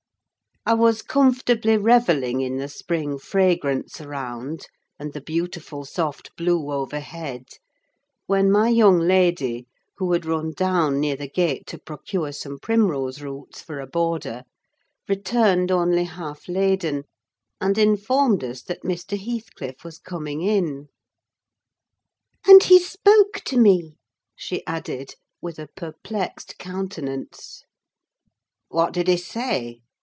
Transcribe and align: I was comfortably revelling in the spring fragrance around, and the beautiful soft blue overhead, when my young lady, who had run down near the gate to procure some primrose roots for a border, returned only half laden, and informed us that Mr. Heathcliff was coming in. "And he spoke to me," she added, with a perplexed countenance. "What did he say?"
I 0.63 0.75
was 0.75 1.01
comfortably 1.01 1.75
revelling 1.75 2.41
in 2.41 2.57
the 2.57 2.67
spring 2.69 3.17
fragrance 3.17 3.99
around, 3.99 4.67
and 4.99 5.11
the 5.11 5.19
beautiful 5.19 5.85
soft 5.85 6.35
blue 6.37 6.71
overhead, 6.71 7.45
when 8.27 8.51
my 8.51 8.69
young 8.69 8.99
lady, 8.99 9.65
who 9.97 10.13
had 10.13 10.23
run 10.23 10.51
down 10.55 10.99
near 10.99 11.15
the 11.15 11.27
gate 11.27 11.65
to 11.69 11.79
procure 11.79 12.31
some 12.31 12.59
primrose 12.59 13.23
roots 13.23 13.59
for 13.63 13.79
a 13.79 13.87
border, 13.87 14.43
returned 15.09 15.71
only 15.71 16.03
half 16.03 16.47
laden, 16.47 17.05
and 17.59 17.79
informed 17.79 18.43
us 18.43 18.61
that 18.61 18.83
Mr. 18.83 19.17
Heathcliff 19.17 19.83
was 19.83 19.97
coming 19.97 20.43
in. 20.43 20.89
"And 22.45 22.61
he 22.65 22.77
spoke 22.77 23.39
to 23.45 23.57
me," 23.57 23.95
she 24.35 24.63
added, 24.67 25.15
with 25.41 25.57
a 25.57 25.69
perplexed 25.75 26.59
countenance. 26.59 27.63
"What 28.69 28.93
did 28.93 29.07
he 29.07 29.17
say?" 29.17 29.81